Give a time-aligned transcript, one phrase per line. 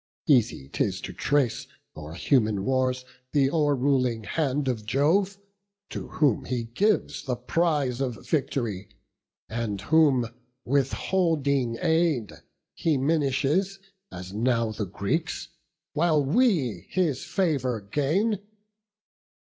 [0.25, 3.05] Easy 'tis to trace O'er human wars
[3.35, 5.37] th' o'erruling hand of Jove,
[5.91, 8.89] To whom he gives the prize of victory,
[9.47, 10.29] And whom,
[10.65, 12.33] withholding aid,
[12.73, 13.77] he minishes,
[14.11, 15.49] As now the Greeks,
[15.93, 18.39] while we his favour gain.